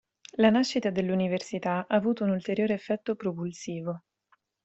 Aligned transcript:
La 0.37 0.49
nascita 0.49 0.89
dell'Università 0.89 1.85
ha 1.87 1.95
avuto 1.95 2.23
un 2.23 2.31
ulteriore 2.31 2.73
effetto 2.73 3.13
propulsivo. 3.13 4.03